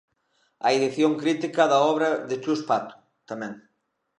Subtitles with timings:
[0.67, 2.95] A edición crítica da obra de Chus Pato,
[3.29, 3.53] tamén.